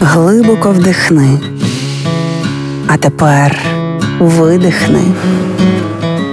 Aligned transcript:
Глибоко 0.00 0.70
вдихни. 0.70 1.40
А 2.86 2.96
тепер 2.96 3.58
видихни. 4.20 5.02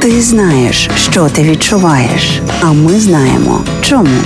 Ти 0.01 0.21
знаєш, 0.21 0.89
що 1.11 1.29
ти 1.29 1.43
відчуваєш, 1.43 2.41
а 2.61 2.71
ми 2.71 2.99
знаємо, 2.99 3.61
чому. 3.81 4.17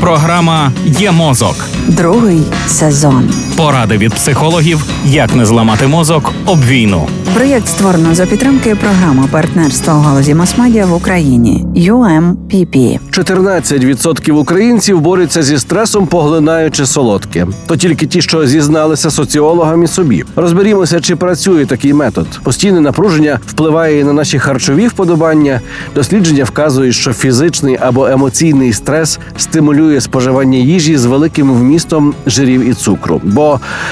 Програма 0.00 0.72
є 0.84 1.12
мозок. 1.12 1.56
Другий 1.88 2.42
сезон. 2.68 3.30
Поради 3.56 3.98
від 3.98 4.14
психологів, 4.14 4.84
як 5.04 5.34
не 5.34 5.46
зламати 5.46 5.86
мозок 5.86 6.32
об 6.46 6.64
війну. 6.64 7.08
Проєкт 7.34 7.68
створено 7.68 8.14
за 8.14 8.26
підтримки 8.26 8.74
програми 8.74 9.28
партнерства 9.30 9.94
у 9.94 9.98
галузі 9.98 10.34
масмедіа 10.34 10.86
в 10.86 10.94
Україні 10.94 11.66
UMPP. 11.76 12.98
14% 13.10 14.32
українців 14.32 15.00
борються 15.00 15.42
зі 15.42 15.58
стресом, 15.58 16.06
поглинаючи 16.06 16.86
солодке. 16.86 17.46
То 17.66 17.76
тільки 17.76 18.06
ті, 18.06 18.22
що 18.22 18.46
зізналися 18.46 19.10
соціологам 19.10 19.82
і 19.82 19.86
собі. 19.86 20.24
Розберімося, 20.36 21.00
чи 21.00 21.16
працює 21.16 21.66
такий 21.66 21.92
метод. 21.92 22.26
Постійне 22.42 22.80
напруження 22.80 23.40
впливає 23.46 24.00
і 24.00 24.04
на 24.04 24.12
наші 24.12 24.38
харчові 24.38 24.88
вподобання. 24.88 25.60
Дослідження 25.94 26.44
вказують, 26.44 26.94
що 26.94 27.12
фізичний 27.12 27.78
або 27.80 28.06
емоційний 28.06 28.72
стрес 28.72 29.18
стимулює 29.36 30.00
споживання 30.00 30.58
їжі 30.58 30.96
з 30.96 31.04
великим 31.04 31.52
вмістом 31.52 32.14
жирів 32.26 32.68
і 32.68 32.74
цукру. 32.74 33.20
Бо 33.24 33.45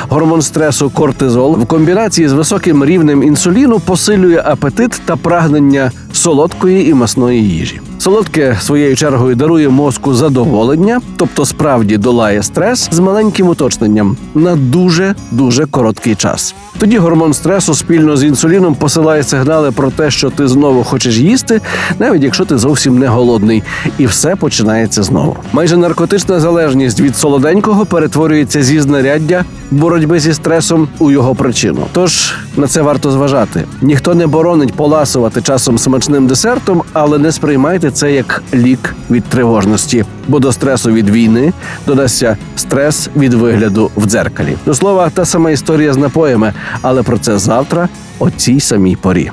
гормон 0.08 0.42
стресу 0.42 0.90
кортизол 0.90 1.56
в 1.56 1.66
комбінації 1.66 2.28
з 2.28 2.32
високим 2.32 2.84
рівнем 2.84 3.22
інсуліну 3.22 3.80
посилює 3.80 4.42
апетит 4.44 5.02
та 5.04 5.16
прагнення 5.16 5.92
солодкої 6.12 6.88
і 6.88 6.94
масної 6.94 7.48
їжі. 7.48 7.80
Солодке 8.04 8.56
своєю 8.60 8.96
чергою 8.96 9.36
дарує 9.36 9.68
мозку 9.68 10.14
задоволення, 10.14 11.00
тобто 11.16 11.44
справді 11.44 11.96
долає 11.96 12.42
стрес 12.42 12.88
з 12.92 12.98
маленьким 12.98 13.48
уточненням 13.48 14.16
на 14.34 14.56
дуже 14.56 15.14
дуже 15.30 15.66
короткий 15.66 16.14
час. 16.14 16.54
Тоді 16.78 16.98
гормон 16.98 17.34
стресу 17.34 17.74
спільно 17.74 18.16
з 18.16 18.24
інсуліном 18.24 18.74
посилає 18.74 19.22
сигнали 19.22 19.70
про 19.70 19.90
те, 19.90 20.10
що 20.10 20.30
ти 20.30 20.48
знову 20.48 20.84
хочеш 20.84 21.16
їсти, 21.16 21.60
навіть 21.98 22.22
якщо 22.22 22.44
ти 22.44 22.58
зовсім 22.58 22.98
не 22.98 23.06
голодний, 23.06 23.62
і 23.98 24.06
все 24.06 24.36
починається 24.36 25.02
знову. 25.02 25.36
Майже 25.52 25.76
наркотична 25.76 26.40
залежність 26.40 27.00
від 27.00 27.16
солоденького 27.16 27.86
перетворюється 27.86 28.62
зі 28.62 28.80
знаряддя 28.80 29.44
боротьби 29.74 30.20
зі 30.20 30.34
стресом 30.34 30.88
у 30.98 31.10
його 31.10 31.34
причину. 31.34 31.86
Тож 31.92 32.34
на 32.56 32.66
це 32.66 32.82
варто 32.82 33.10
зважати. 33.10 33.64
Ніхто 33.82 34.14
не 34.14 34.26
боронить 34.26 34.72
поласувати 34.72 35.42
часом 35.42 35.78
смачним 35.78 36.26
десертом, 36.26 36.82
але 36.92 37.18
не 37.18 37.32
сприймайте 37.32 37.90
це 37.90 38.12
як 38.12 38.42
лік 38.54 38.94
від 39.10 39.24
тривожності, 39.24 40.04
бо 40.28 40.38
до 40.38 40.52
стресу 40.52 40.92
від 40.92 41.10
війни 41.10 41.52
додасться 41.86 42.36
стрес 42.56 43.10
від 43.16 43.34
вигляду 43.34 43.90
в 43.96 44.06
дзеркалі. 44.06 44.56
До 44.66 44.74
слова, 44.74 45.10
та 45.10 45.24
сама 45.24 45.50
історія 45.50 45.92
з 45.92 45.96
напоями, 45.96 46.52
але 46.82 47.02
про 47.02 47.18
це 47.18 47.38
завтра 47.38 47.88
о 48.18 48.30
цій 48.30 48.60
самій 48.60 48.96
порі. 48.96 49.30